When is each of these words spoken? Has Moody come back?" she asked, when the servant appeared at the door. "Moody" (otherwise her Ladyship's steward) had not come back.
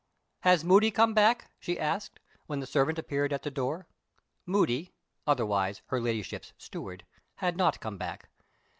Has 0.39 0.63
Moody 0.63 0.89
come 0.89 1.13
back?" 1.13 1.51
she 1.59 1.77
asked, 1.79 2.19
when 2.47 2.59
the 2.59 2.65
servant 2.65 2.97
appeared 2.97 3.31
at 3.31 3.43
the 3.43 3.51
door. 3.51 3.85
"Moody" 4.47 4.95
(otherwise 5.27 5.83
her 5.89 6.01
Ladyship's 6.01 6.53
steward) 6.57 7.05
had 7.35 7.55
not 7.55 7.79
come 7.81 7.99
back. 7.99 8.27